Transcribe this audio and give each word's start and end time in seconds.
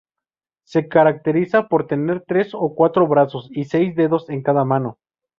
Se 0.65 0.87
caracteriza 0.87 1.67
por 1.67 1.85
tener 1.85 2.23
tres 2.27 2.55
o 2.55 2.73
cuatro 2.73 3.05
brazos 3.05 3.49
y 3.51 3.65
seis 3.65 3.95
dedos 3.95 4.31
en 4.31 4.41
cada 4.41 4.65
mano. 4.65 4.97